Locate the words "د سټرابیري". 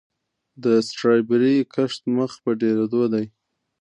0.63-1.55